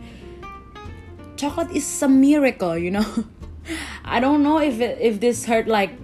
coklat 1.35 1.69
is 1.73 1.85
a 2.05 2.09
miracle, 2.09 2.77
you 2.77 2.93
know. 2.93 3.05
I 4.05 4.21
don't 4.21 4.45
know 4.45 4.61
if 4.61 4.77
it, 4.77 5.01
if 5.01 5.17
this 5.17 5.49
hurt 5.49 5.65
like 5.65 5.97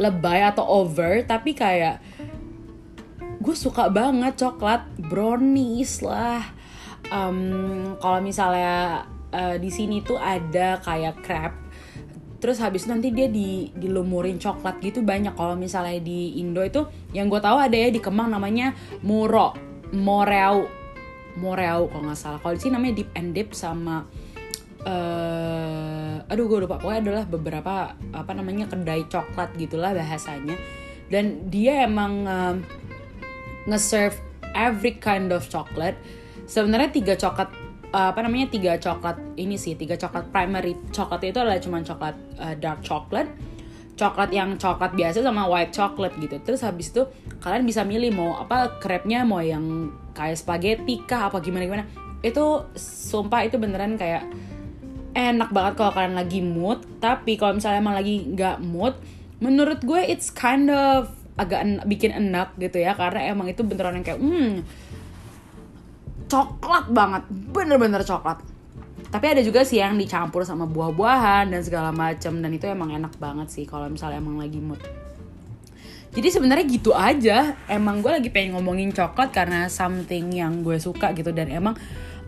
lebay 0.00 0.40
atau 0.40 0.64
over, 0.64 1.20
tapi 1.28 1.52
kayak 1.52 2.00
gue 3.40 3.56
suka 3.56 3.92
banget 3.92 4.40
coklat 4.40 4.88
brownies 4.96 6.00
lah. 6.00 6.40
Um, 7.12 7.96
kalau 8.00 8.24
misalnya 8.24 9.04
uh, 9.32 9.56
di 9.60 9.68
sini 9.68 10.00
tuh 10.00 10.16
ada 10.16 10.80
kayak 10.80 11.20
crepe. 11.20 11.58
Terus 12.40 12.56
habis 12.64 12.88
nanti 12.88 13.12
dia 13.12 13.28
di 13.28 13.68
dilumurin 13.76 14.40
coklat 14.40 14.80
gitu 14.80 15.04
banyak. 15.04 15.36
Kalau 15.36 15.52
misalnya 15.60 16.00
di 16.00 16.40
Indo 16.40 16.64
itu 16.64 16.88
yang 17.12 17.28
gue 17.28 17.36
tahu 17.36 17.60
ada 17.60 17.76
ya 17.76 17.92
di 17.92 18.00
Kemang 18.00 18.32
namanya 18.32 18.72
muro 19.04 19.52
moreau 19.92 20.64
moreau 21.36 21.92
kalau 21.92 22.02
nggak 22.08 22.16
salah. 22.16 22.38
Kalau 22.40 22.54
di 22.56 22.60
sini 22.64 22.72
namanya 22.80 22.94
deep 22.96 23.10
and 23.12 23.30
dip 23.36 23.52
sama 23.52 24.08
uh, 24.88 25.99
aduh 26.30 26.46
gue 26.46 26.64
lupa. 26.64 26.78
Pokoknya 26.78 27.00
adalah 27.10 27.24
beberapa 27.26 27.74
apa 28.14 28.32
namanya 28.32 28.70
kedai 28.70 29.04
coklat 29.10 29.50
gitulah 29.58 29.90
bahasanya. 29.92 30.54
Dan 31.10 31.50
dia 31.50 31.84
emang 31.84 32.24
uh, 32.24 32.54
nge-serve 33.66 34.14
every 34.54 34.94
kind 35.02 35.34
of 35.34 35.42
chocolate. 35.50 35.98
Sebenarnya 36.46 36.94
tiga 36.94 37.14
coklat 37.18 37.50
uh, 37.90 38.14
apa 38.14 38.22
namanya 38.22 38.54
tiga 38.54 38.78
coklat 38.78 39.18
ini 39.34 39.58
sih 39.58 39.74
tiga 39.74 39.98
coklat 39.98 40.30
primary 40.30 40.78
coklat 40.94 41.26
itu 41.26 41.38
adalah 41.42 41.58
cuma 41.58 41.82
coklat 41.82 42.14
uh, 42.38 42.54
dark 42.54 42.86
chocolate. 42.86 43.30
Coklat 43.98 44.32
yang 44.32 44.56
coklat 44.56 44.96
biasa 44.96 45.20
sama 45.20 45.44
white 45.50 45.74
chocolate 45.74 46.14
gitu. 46.22 46.40
Terus 46.40 46.62
habis 46.64 46.88
itu 46.94 47.04
kalian 47.42 47.66
bisa 47.66 47.84
milih 47.84 48.14
mau 48.14 48.38
apa 48.38 48.80
crepe-nya 48.80 49.26
mau 49.26 49.44
yang 49.44 49.92
kayak 50.16 50.40
spaghetti 50.40 51.04
kah 51.04 51.28
apa 51.28 51.42
gimana 51.44 51.68
gimana 51.68 51.84
itu 52.20 52.64
sumpah 52.76 53.48
itu 53.48 53.56
beneran 53.56 53.96
kayak 53.96 54.28
enak 55.12 55.50
banget 55.50 55.74
kalau 55.78 55.92
kalian 55.94 56.14
lagi 56.14 56.40
mood 56.42 56.82
tapi 57.02 57.34
kalau 57.34 57.58
misalnya 57.58 57.82
emang 57.82 57.96
lagi 57.98 58.22
nggak 58.30 58.62
mood 58.62 58.94
menurut 59.42 59.80
gue 59.82 60.00
it's 60.04 60.30
kind 60.30 60.70
of 60.70 61.10
agak 61.40 61.64
en 61.64 61.80
bikin 61.88 62.12
enak 62.12 62.52
gitu 62.60 62.78
ya 62.82 62.92
karena 62.92 63.32
emang 63.32 63.48
itu 63.48 63.64
beneran 63.64 63.96
yang 63.96 64.04
kayak 64.04 64.20
hmm 64.20 64.66
coklat 66.30 66.86
banget 66.94 67.26
bener-bener 67.28 68.06
coklat. 68.06 68.38
Tapi 69.10 69.26
ada 69.26 69.42
juga 69.42 69.66
sih 69.66 69.82
yang 69.82 69.98
dicampur 69.98 70.46
sama 70.46 70.70
buah-buahan 70.70 71.50
dan 71.50 71.60
segala 71.66 71.90
macam 71.90 72.38
dan 72.38 72.50
itu 72.54 72.70
emang 72.70 72.94
enak 72.94 73.18
banget 73.18 73.50
sih 73.50 73.66
kalau 73.66 73.90
misalnya 73.90 74.22
emang 74.22 74.38
lagi 74.38 74.62
mood. 74.62 74.78
Jadi 76.14 76.28
sebenarnya 76.30 76.66
gitu 76.70 76.94
aja. 76.94 77.58
Emang 77.66 77.98
gue 78.06 78.10
lagi 78.14 78.30
pengen 78.30 78.54
ngomongin 78.54 78.94
coklat 78.94 79.34
karena 79.34 79.66
something 79.66 80.30
yang 80.30 80.62
gue 80.62 80.78
suka 80.78 81.10
gitu 81.18 81.34
dan 81.34 81.50
emang 81.50 81.74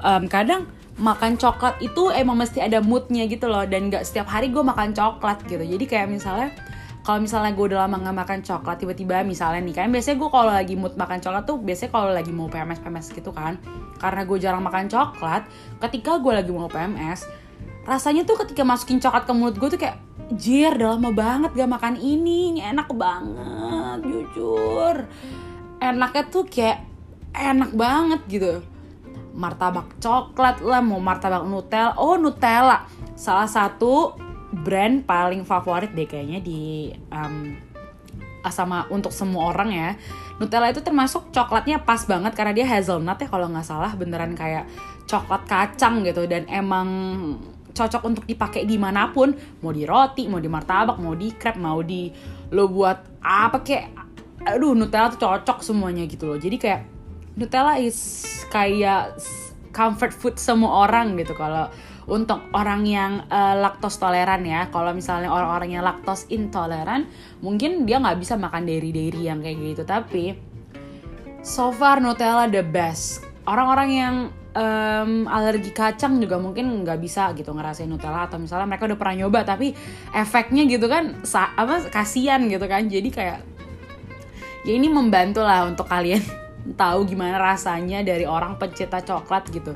um, 0.02 0.26
kadang 0.26 0.66
makan 1.02 1.34
coklat 1.34 1.82
itu 1.82 2.14
emang 2.14 2.38
mesti 2.38 2.62
ada 2.62 2.78
moodnya 2.78 3.26
gitu 3.26 3.50
loh. 3.50 3.66
Dan 3.66 3.90
gak 3.90 4.06
setiap 4.06 4.30
hari 4.30 4.54
gue 4.54 4.62
makan 4.62 4.94
coklat 4.94 5.42
gitu. 5.50 5.60
Jadi 5.60 5.84
kayak 5.90 6.06
misalnya 6.06 6.54
kalau 7.02 7.18
misalnya 7.18 7.50
gue 7.58 7.66
udah 7.74 7.84
lama 7.84 7.98
gak 7.98 8.16
makan 8.22 8.40
coklat 8.46 8.78
tiba-tiba 8.78 9.26
misalnya 9.26 9.58
nih 9.66 9.74
kan 9.74 9.90
biasanya 9.90 10.16
gue 10.22 10.30
kalau 10.30 10.52
lagi 10.54 10.74
mood 10.78 10.94
makan 10.94 11.18
coklat 11.18 11.42
tuh 11.42 11.58
biasanya 11.58 11.90
kalau 11.90 12.10
lagi 12.14 12.30
mau 12.30 12.46
PMS 12.46 12.78
PMS 12.78 13.06
gitu 13.10 13.34
kan. 13.34 13.58
Karena 13.98 14.22
gue 14.22 14.38
jarang 14.38 14.62
makan 14.62 14.86
coklat 14.86 15.42
ketika 15.82 16.22
gue 16.22 16.32
lagi 16.32 16.50
mau 16.54 16.70
PMS 16.70 17.26
rasanya 17.82 18.22
tuh 18.22 18.38
ketika 18.46 18.62
masukin 18.62 19.02
coklat 19.02 19.26
ke 19.26 19.32
mulut 19.34 19.58
gue 19.58 19.68
tuh 19.74 19.80
kayak 19.82 19.98
jir 20.38 20.70
udah 20.78 20.94
lama 20.94 21.10
banget 21.10 21.50
gak 21.58 21.66
makan 21.66 21.98
ini 21.98 22.54
ini 22.54 22.60
enak 22.62 22.86
banget 22.94 24.06
jujur. 24.06 24.96
Enaknya 25.82 26.22
tuh 26.30 26.46
kayak 26.46 26.86
enak 27.34 27.74
banget 27.74 28.20
gitu 28.30 28.62
martabak 29.32 29.96
coklat 29.98 30.60
lah 30.60 30.84
mau 30.84 31.00
martabak 31.00 31.44
Nutella. 31.48 31.96
Oh 31.96 32.20
Nutella. 32.20 32.84
Salah 33.16 33.48
satu 33.48 34.16
brand 34.52 35.00
paling 35.08 35.48
favorit 35.48 35.96
deh 35.96 36.04
kayaknya 36.04 36.44
di 36.44 36.92
um, 37.08 37.56
sama 38.48 38.84
untuk 38.92 39.10
semua 39.10 39.52
orang 39.52 39.70
ya. 39.72 39.90
Nutella 40.36 40.68
itu 40.68 40.84
termasuk 40.84 41.32
coklatnya 41.32 41.80
pas 41.84 42.04
banget 42.04 42.32
karena 42.36 42.52
dia 42.52 42.66
hazelnut 42.68 43.16
ya 43.16 43.28
kalau 43.28 43.48
nggak 43.48 43.66
salah. 43.66 43.92
Beneran 43.96 44.36
kayak 44.36 44.68
coklat 45.08 45.48
kacang 45.48 46.04
gitu. 46.04 46.28
Dan 46.28 46.44
emang 46.52 46.88
cocok 47.72 48.02
untuk 48.04 48.24
dipakai 48.28 48.68
di 48.68 48.76
mana 48.76 49.08
pun. 49.10 49.32
Mau 49.64 49.72
di 49.72 49.88
roti 49.88 50.28
mau 50.28 50.40
di 50.42 50.50
martabak 50.52 51.00
mau 51.00 51.16
di 51.16 51.32
crepe 51.32 51.60
mau 51.60 51.80
di 51.80 52.12
lo 52.52 52.68
buat 52.68 53.24
apa 53.24 53.64
kayak 53.64 53.86
aduh 54.42 54.74
Nutella 54.74 55.08
tuh 55.08 55.24
cocok 55.24 55.64
semuanya 55.64 56.04
gitu 56.04 56.28
loh. 56.28 56.36
Jadi 56.36 56.56
kayak 56.60 57.01
Nutella 57.32 57.80
is 57.80 58.24
kayak 58.52 59.16
comfort 59.72 60.12
food 60.12 60.36
semua 60.36 60.84
orang 60.84 61.16
gitu. 61.16 61.32
Kalau 61.32 61.72
untuk 62.06 62.42
orang 62.52 62.82
yang 62.84 63.24
uh, 63.30 63.54
laktos 63.58 63.96
toleran 63.96 64.42
ya. 64.42 64.68
Kalau 64.68 64.90
misalnya 64.92 65.30
orang-orang 65.30 65.78
yang 65.78 65.84
laktos 65.86 66.26
intoleran 66.28 67.06
mungkin 67.40 67.86
dia 67.86 68.02
nggak 68.02 68.18
bisa 68.18 68.34
makan 68.36 68.66
dairy-dairy 68.66 69.30
yang 69.30 69.40
kayak 69.40 69.58
gitu. 69.58 69.82
Tapi 69.86 70.36
so 71.40 71.70
far 71.70 72.02
Nutella 72.02 72.50
the 72.50 72.60
best. 72.60 73.24
Orang-orang 73.42 73.88
yang 73.90 74.14
um, 74.54 75.26
alergi 75.26 75.74
kacang 75.74 76.22
juga 76.22 76.38
mungkin 76.38 76.86
nggak 76.86 76.98
bisa 76.98 77.30
gitu 77.38 77.54
ngerasain 77.54 77.88
Nutella. 77.88 78.26
Atau 78.26 78.42
misalnya 78.42 78.66
mereka 78.66 78.90
udah 78.90 78.98
pernah 78.98 79.24
nyoba 79.24 79.46
tapi 79.46 79.72
efeknya 80.12 80.66
gitu 80.66 80.90
kan 80.90 81.22
apa 81.32 81.88
kasihan 81.88 82.42
gitu 82.50 82.66
kan. 82.66 82.90
Jadi 82.90 83.08
kayak 83.08 83.40
ya 84.62 84.72
ini 84.74 84.86
membantu 84.90 85.42
lah 85.42 85.66
untuk 85.66 85.86
kalian 85.90 86.22
tahu 86.74 87.06
gimana 87.08 87.38
rasanya 87.38 88.02
dari 88.06 88.26
orang 88.26 88.56
pencinta 88.56 89.02
coklat 89.02 89.50
gitu. 89.50 89.74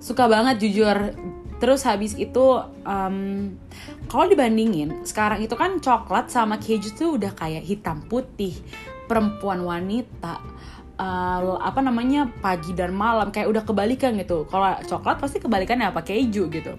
Suka 0.00 0.28
banget 0.28 0.60
jujur. 0.60 1.16
Terus 1.62 1.86
habis 1.86 2.12
itu 2.18 2.60
um, 2.84 3.16
kalau 4.10 4.24
dibandingin 4.28 5.06
sekarang 5.06 5.40
itu 5.40 5.56
kan 5.56 5.80
coklat 5.80 6.28
sama 6.28 6.60
keju 6.60 6.92
tuh 6.92 7.16
udah 7.16 7.32
kayak 7.32 7.64
hitam 7.64 8.04
putih 8.04 8.52
perempuan 9.08 9.64
wanita 9.64 10.44
uh, 11.00 11.56
apa 11.62 11.80
namanya 11.80 12.28
pagi 12.44 12.76
dan 12.76 12.92
malam 12.92 13.32
kayak 13.32 13.48
udah 13.48 13.62
kebalikan 13.64 14.12
gitu. 14.20 14.44
Kalau 14.50 14.76
coklat 14.84 15.16
pasti 15.22 15.40
kebalikannya 15.40 15.88
apa? 15.88 16.04
Keju 16.04 16.52
gitu 16.52 16.74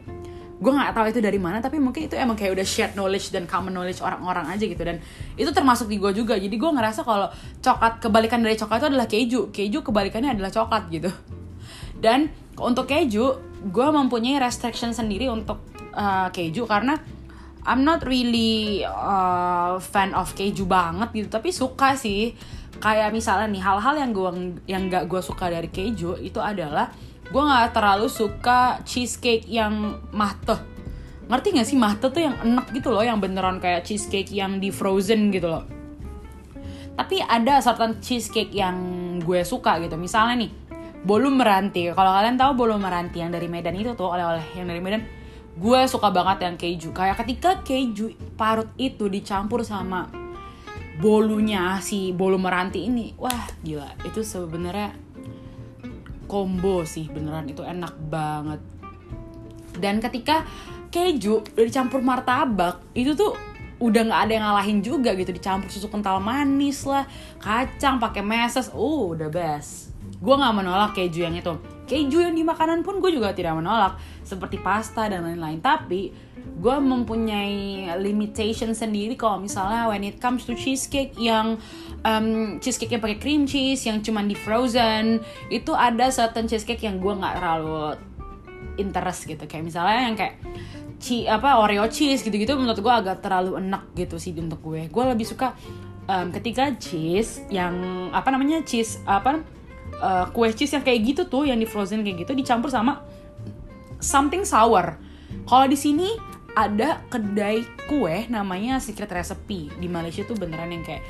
gue 0.55 0.71
nggak 0.71 0.95
tahu 0.95 1.05
itu 1.11 1.19
dari 1.19 1.35
mana 1.35 1.59
tapi 1.59 1.83
mungkin 1.83 2.07
itu 2.07 2.15
emang 2.15 2.39
kayak 2.39 2.55
udah 2.55 2.63
shared 2.63 2.93
knowledge 2.95 3.27
dan 3.35 3.43
common 3.43 3.75
knowledge 3.75 3.99
orang-orang 3.99 4.47
aja 4.47 4.63
gitu. 4.63 4.79
Dan 4.79 5.03
itu 5.35 5.51
termasuk 5.51 5.91
di 5.91 5.99
gue 5.99 6.11
juga. 6.15 6.39
Jadi 6.39 6.55
gue 6.55 6.71
ngerasa 6.71 7.03
kalau 7.03 7.27
coklat 7.59 7.99
kebalikan 7.99 8.39
dari 8.39 8.55
coklat 8.55 8.79
itu 8.79 8.87
adalah 8.95 9.07
keju. 9.07 9.41
Keju 9.51 9.83
kebalikannya 9.83 10.39
adalah 10.39 10.51
coklat 10.55 10.87
gitu. 10.91 11.11
Dan 11.99 12.31
untuk 12.55 12.87
keju 12.87 13.25
gue 13.67 13.87
mempunyai 13.91 14.39
restriction 14.39 14.95
sendiri 14.95 15.27
untuk 15.27 15.59
uh, 15.91 16.31
keju 16.31 16.63
karena 16.63 16.95
I'm 17.65 17.81
not 17.81 18.05
really 18.05 18.85
uh, 18.85 19.81
fan 19.81 20.15
of 20.15 20.31
keju 20.39 20.63
banget 20.63 21.11
gitu. 21.11 21.27
Tapi 21.27 21.51
suka 21.51 21.99
sih. 21.99 22.31
Kayak 22.75 23.15
misalnya 23.15 23.47
nih 23.55 23.63
hal-hal 23.63 23.95
yang 23.95 24.11
gue 24.11 24.29
yang 24.67 24.91
gak 24.91 25.07
gue 25.07 25.23
suka 25.23 25.47
dari 25.47 25.71
keju 25.71 26.19
itu 26.19 26.43
adalah 26.43 26.91
gue 27.25 27.41
nggak 27.41 27.73
terlalu 27.73 28.07
suka 28.07 28.79
cheesecake 28.85 29.49
yang 29.49 29.97
mateh 30.13 30.75
ngerti 31.25 31.57
gak 31.57 31.67
sih? 31.67 31.77
Mateh 31.77 32.09
tuh 32.13 32.21
yang 32.21 32.35
enak 32.37 32.69
gitu 32.69 32.93
loh 32.93 33.01
yang 33.01 33.17
beneran 33.17 33.57
kayak 33.57 33.81
cheesecake 33.85 34.29
yang 34.29 34.61
di 34.61 34.69
frozen 34.69 35.33
gitu 35.33 35.49
loh. 35.49 35.65
Tapi 36.95 37.19
ada 37.19 37.59
certain 37.59 37.99
cheesecake 37.99 38.53
yang 38.55 38.77
gue 39.19 39.41
suka 39.43 39.81
gitu. 39.83 39.97
Misalnya 39.99 40.45
nih 40.47 40.51
bolu 41.03 41.33
meranti. 41.33 41.91
Kalau 41.91 42.11
kalian 42.13 42.37
tahu 42.39 42.51
bolu 42.55 42.77
meranti 42.79 43.19
yang 43.19 43.33
dari 43.33 43.49
Medan 43.49 43.75
itu 43.75 43.97
tuh 43.97 44.15
oleh-oleh 44.15 44.45
yang 44.55 44.69
dari 44.69 44.79
Medan 44.79 45.03
gue 45.55 45.79
suka 45.89 46.13
banget 46.13 46.45
yang 46.45 46.55
keju. 46.55 46.93
Kayak 46.93 47.25
ketika 47.25 47.65
keju 47.65 48.15
parut 48.37 48.69
itu 48.77 49.09
dicampur 49.09 49.65
sama 49.65 50.07
bolunya 50.95 51.83
si 51.83 52.15
bolu 52.15 52.39
meranti 52.39 52.87
ini 52.87 53.17
wah 53.19 53.49
gila. 53.65 53.97
Itu 54.07 54.23
sebenarnya 54.23 55.04
combo 56.27 56.83
sih 56.83 57.07
beneran. 57.09 57.47
Itu 57.49 57.61
enak 57.63 57.93
banget. 58.09 58.61
Dan 59.75 59.99
ketika 59.99 60.45
keju 60.89 61.43
udah 61.43 61.65
dicampur 61.67 61.99
martabak 61.99 62.79
itu 62.95 63.11
tuh 63.17 63.35
udah 63.75 64.01
nggak 64.07 64.21
ada 64.27 64.31
yang 64.31 64.45
ngalahin 64.47 64.79
juga 64.79 65.11
gitu. 65.13 65.31
Dicampur 65.35 65.67
susu 65.67 65.87
kental 65.91 66.19
manis 66.23 66.83
lah 66.87 67.07
kacang 67.39 67.99
pakai 67.99 68.23
meses. 68.23 68.71
Uh 68.71 69.15
udah 69.15 69.27
best. 69.31 69.91
Gue 70.21 70.35
nggak 70.35 70.55
menolak 70.55 70.91
keju 70.95 71.27
yang 71.27 71.35
itu. 71.35 71.53
Keju 71.85 72.17
yang 72.25 72.33
di 72.33 72.41
makanan 72.41 72.81
pun 72.81 72.97
gue 72.97 73.11
juga 73.13 73.35
tidak 73.35 73.59
menolak. 73.59 73.99
Seperti 74.25 74.57
pasta 74.57 75.05
dan 75.05 75.21
lain-lain. 75.27 75.61
Tapi 75.61 76.09
gue 76.55 76.77
mempunyai 76.79 77.91
limitation 77.99 78.71
sendiri 78.71 79.19
kalau 79.19 79.43
misalnya 79.43 79.91
when 79.91 80.07
it 80.07 80.17
comes 80.23 80.47
to 80.47 80.55
cheesecake 80.55 81.13
yang 81.19 81.59
um, 82.05 82.61
cheesecake 82.61 82.93
yang 82.93 83.01
pakai 83.01 83.17
cream 83.17 83.41
cheese 83.49 83.89
yang 83.89 83.99
cuman 84.05 84.29
di 84.29 84.37
frozen. 84.37 85.19
Itu 85.49 85.73
ada 85.73 86.13
certain 86.13 86.45
cheesecake 86.45 86.85
yang 86.85 87.01
gue 87.01 87.13
nggak 87.17 87.41
terlalu 87.41 87.97
interest 88.77 89.25
gitu. 89.25 89.43
Kayak 89.49 89.63
misalnya 89.65 89.99
yang 90.05 90.15
kayak 90.15 90.35
ci 91.01 91.27
apa 91.27 91.59
Oreo 91.59 91.89
cheese 91.91 92.23
gitu-gitu 92.23 92.55
menurut 92.55 92.79
gue 92.79 92.93
agak 92.93 93.19
terlalu 93.19 93.57
enak 93.59 93.91
gitu 93.97 94.21
sih 94.21 94.31
untuk 94.37 94.61
gue. 94.61 94.87
Gue 94.87 95.03
lebih 95.09 95.25
suka 95.25 95.57
um, 96.07 96.29
ketika 96.29 96.71
cheese 96.77 97.43
yang 97.49 97.73
apa 98.13 98.29
namanya 98.29 98.61
cheese 98.63 99.01
apa 99.03 99.41
uh, 99.99 100.29
kue 100.31 100.53
cheese 100.53 100.77
yang 100.77 100.85
kayak 100.85 101.01
gitu 101.03 101.21
tuh 101.27 101.43
yang 101.49 101.57
di 101.59 101.67
frozen 101.67 102.05
kayak 102.05 102.23
gitu 102.23 102.31
dicampur 102.37 102.69
sama 102.69 103.03
something 103.99 104.45
sour. 104.45 105.01
Kalau 105.45 105.65
di 105.67 105.77
sini 105.77 106.09
ada 106.55 107.03
kedai 107.11 107.67
kue 107.85 108.25
namanya 108.31 108.79
Secret 108.79 109.11
Recipe 109.11 109.67
di 109.75 109.91
Malaysia 109.91 110.23
tuh 110.23 110.39
beneran 110.39 110.71
yang 110.71 110.87
kayak 110.87 111.03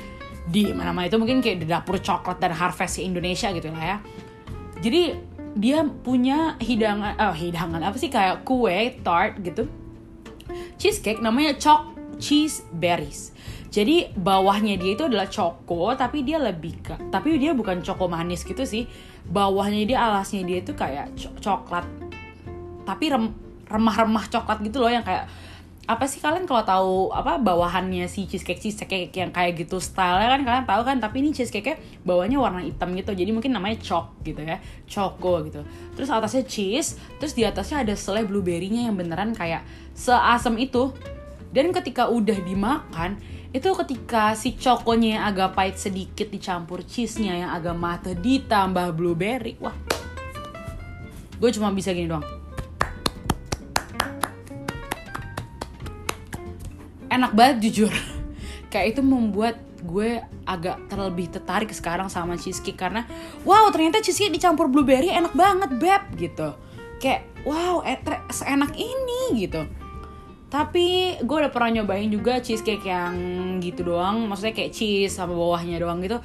di 0.46 0.70
mana-mana 0.74 1.06
itu 1.06 1.18
mungkin 1.18 1.42
kayak 1.42 1.62
di 1.62 1.66
dapur 1.66 1.98
coklat 2.02 2.38
dan 2.42 2.54
harvest 2.54 2.98
Indonesia 2.98 3.50
gitu 3.54 3.70
lah 3.70 3.82
ya. 3.82 3.98
Jadi 4.82 5.14
dia 5.56 5.80
punya 5.82 6.60
hidangan, 6.60 7.16
oh 7.16 7.34
hidangan 7.34 7.80
apa 7.80 7.96
sih 7.96 8.12
kayak 8.12 8.44
kue 8.44 9.00
tart 9.00 9.40
gitu, 9.40 9.64
cheesecake 10.76 11.24
namanya 11.24 11.56
chalk 11.56 11.96
cheese 12.20 12.60
berries. 12.76 13.32
Jadi 13.72 14.12
bawahnya 14.12 14.76
dia 14.80 14.96
itu 14.96 15.04
adalah 15.04 15.28
coko, 15.28 15.92
tapi 15.96 16.24
dia 16.24 16.40
lebih 16.40 16.80
ke, 16.80 16.94
tapi 17.08 17.36
dia 17.36 17.52
bukan 17.52 17.80
coko 17.84 18.08
manis 18.08 18.44
gitu 18.44 18.64
sih. 18.64 18.88
Bawahnya 19.26 19.82
dia 19.84 19.98
alasnya 20.00 20.44
dia 20.44 20.60
itu 20.60 20.72
kayak 20.72 21.12
coklat, 21.40 21.84
tapi 22.86 23.04
rem, 23.10 23.34
remah-remah 23.66 24.30
coklat 24.30 24.62
gitu 24.62 24.78
loh 24.82 24.90
yang 24.90 25.02
kayak 25.02 25.26
apa 25.86 26.02
sih 26.10 26.18
kalian 26.18 26.50
kalau 26.50 26.66
tahu 26.66 26.94
apa 27.14 27.38
bawahannya 27.38 28.10
si 28.10 28.26
cheesecake 28.26 28.58
cheesecake 28.58 29.14
yang 29.14 29.30
kayak 29.30 29.54
gitu 29.54 29.78
style 29.78 30.18
kan 30.18 30.42
kalian 30.42 30.66
tahu 30.66 30.82
kan 30.82 30.98
tapi 30.98 31.22
ini 31.22 31.30
cheesecake 31.30 31.78
bawahnya 32.02 32.42
warna 32.42 32.58
hitam 32.58 32.90
gitu 32.98 33.14
jadi 33.14 33.30
mungkin 33.30 33.54
namanya 33.54 33.78
chalk 33.78 34.18
gitu 34.26 34.42
ya 34.42 34.58
choco 34.90 35.46
gitu. 35.46 35.62
Terus 35.94 36.10
atasnya 36.10 36.42
cheese 36.42 36.98
terus 37.22 37.38
di 37.38 37.46
atasnya 37.46 37.86
ada 37.86 37.94
selai 37.94 38.26
blueberry-nya 38.26 38.90
yang 38.90 38.98
beneran 38.98 39.30
kayak 39.30 39.62
seasam 39.94 40.58
itu. 40.58 40.90
Dan 41.54 41.70
ketika 41.70 42.10
udah 42.10 42.34
dimakan 42.42 43.22
itu 43.54 43.70
ketika 43.86 44.34
si 44.34 44.58
cokonya 44.58 45.22
yang 45.22 45.24
agak 45.30 45.54
pahit 45.54 45.78
sedikit 45.78 46.28
dicampur 46.28 46.82
cheese-nya 46.82 47.46
yang 47.46 47.50
agak 47.54 47.78
mata 47.78 48.10
ditambah 48.10 48.90
blueberry 48.90 49.54
wah. 49.62 49.72
Gue 51.38 51.54
cuma 51.54 51.70
bisa 51.70 51.94
gini 51.94 52.10
doang 52.10 52.35
enak 57.16 57.32
banget 57.32 57.56
jujur. 57.68 57.92
Kayak 58.72 58.96
itu 58.96 59.00
membuat 59.00 59.56
gue 59.86 60.20
agak 60.44 60.88
terlebih 60.90 61.30
tertarik 61.30 61.70
sekarang 61.70 62.10
sama 62.10 62.34
cheesecake 62.34 62.78
karena 62.78 63.06
wow 63.46 63.68
ternyata 63.70 64.02
cheesecake 64.02 64.34
dicampur 64.34 64.66
blueberry 64.66 65.12
enak 65.12 65.32
banget 65.32 65.70
beb 65.76 66.02
gitu. 66.16 66.48
Kayak 67.00 67.28
wow 67.44 67.84
enak 67.84 68.72
ini 68.76 69.46
gitu. 69.46 69.64
Tapi 70.46 71.18
gue 71.20 71.36
udah 71.36 71.52
pernah 71.52 71.82
nyobain 71.82 72.06
juga 72.08 72.38
cheesecake 72.38 72.86
yang 72.86 73.14
gitu 73.58 73.82
doang 73.86 74.26
maksudnya 74.30 74.54
kayak 74.54 74.72
cheese 74.72 75.12
sama 75.14 75.34
bawahnya 75.34 75.82
doang 75.82 76.02
gitu. 76.02 76.18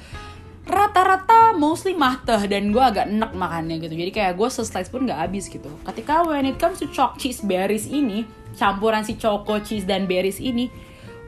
Rata-rata 0.62 1.58
mostly 1.58 1.90
mateh 1.98 2.38
dan 2.46 2.70
gue 2.70 2.78
agak 2.78 3.10
enak 3.10 3.34
makannya 3.34 3.82
gitu. 3.82 3.98
Jadi 3.98 4.10
kayak 4.14 4.38
gue 4.38 4.46
seslice 4.46 4.94
pun 4.94 5.10
gak 5.10 5.26
habis 5.26 5.50
gitu. 5.50 5.66
Ketika 5.82 6.22
when 6.22 6.46
it 6.46 6.54
comes 6.62 6.78
to 6.78 6.86
chalk 6.94 7.18
cheese 7.18 7.42
berries 7.42 7.90
ini 7.90 8.22
campuran 8.56 9.04
si 9.06 9.16
choco 9.16 9.60
cheese 9.60 9.84
dan 9.86 10.04
berries 10.04 10.40
ini 10.42 10.68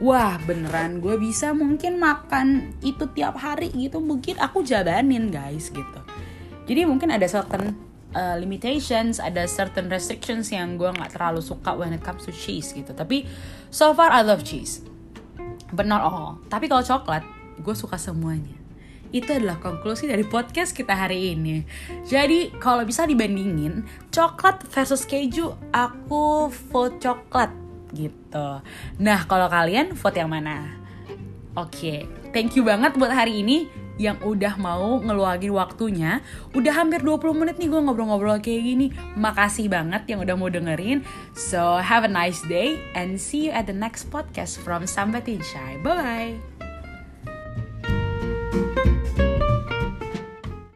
wah 0.03 0.35
beneran 0.43 0.99
gue 0.99 1.15
bisa 1.15 1.55
mungkin 1.55 2.01
makan 2.01 2.75
itu 2.83 3.07
tiap 3.15 3.39
hari 3.39 3.71
gitu. 3.71 4.03
Mungkin 4.03 4.41
aku 4.41 4.65
jabanin 4.65 5.31
guys 5.31 5.71
gitu. 5.71 5.99
Jadi 6.65 6.81
mungkin 6.83 7.13
ada 7.13 7.29
certain 7.29 7.77
uh, 8.11 8.35
limitations 8.35 9.21
ada 9.21 9.45
certain 9.45 9.87
restrictions 9.87 10.49
yang 10.49 10.75
gue 10.75 10.89
nggak 10.89 11.15
terlalu 11.15 11.39
suka 11.39 11.77
when 11.77 11.93
it 11.95 12.03
comes 12.03 12.27
to 12.27 12.33
cheese 12.35 12.75
gitu. 12.75 12.91
Tapi 12.91 13.23
so 13.71 13.95
far 13.95 14.11
I 14.11 14.25
love 14.25 14.43
cheese. 14.43 14.83
But 15.71 15.87
not 15.87 16.03
all. 16.03 16.43
Tapi 16.51 16.67
kalau 16.67 16.83
coklat 16.83 17.23
gue 17.61 17.75
suka 17.75 17.95
semuanya 17.95 18.64
itu 19.11 19.29
adalah 19.29 19.61
konklusi 19.61 20.09
dari 20.09 20.25
podcast 20.25 20.73
kita 20.73 20.93
hari 20.95 21.37
ini. 21.37 21.61
Jadi 22.05 22.55
kalau 22.57 22.85
bisa 22.87 23.05
dibandingin 23.05 23.85
coklat 24.09 24.65
versus 24.71 25.05
keju, 25.05 25.53
aku 25.73 26.49
vote 26.71 26.97
coklat 27.01 27.51
gitu. 27.93 28.61
Nah 29.01 29.19
kalau 29.29 29.51
kalian 29.51 29.93
vote 29.93 30.17
yang 30.17 30.31
mana? 30.31 30.81
Oke, 31.55 31.71
okay. 31.71 31.99
thank 32.35 32.59
you 32.59 32.67
banget 32.67 32.99
buat 32.99 33.15
hari 33.15 33.39
ini 33.39 33.71
yang 33.95 34.19
udah 34.23 34.59
mau 34.59 34.99
ngeluangin 34.99 35.55
waktunya. 35.55 36.19
Udah 36.51 36.83
hampir 36.83 36.99
20 36.99 37.31
menit 37.31 37.55
nih 37.55 37.71
gue 37.71 37.79
ngobrol-ngobrol 37.79 38.39
kayak 38.43 38.63
gini. 38.63 38.87
Makasih 39.15 39.71
banget 39.71 40.03
yang 40.11 40.19
udah 40.23 40.35
mau 40.35 40.51
dengerin. 40.51 41.03
So, 41.35 41.79
have 41.79 42.03
a 42.03 42.11
nice 42.11 42.43
day 42.45 42.79
and 42.95 43.15
see 43.15 43.47
you 43.49 43.51
at 43.55 43.67
the 43.67 43.75
next 43.75 44.11
podcast 44.11 44.59
from 44.59 44.83
Sambatin 44.83 45.39
Shai. 45.39 45.79
Bye-bye. 45.79 46.54